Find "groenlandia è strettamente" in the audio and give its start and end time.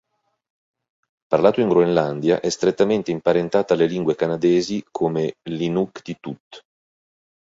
1.69-3.11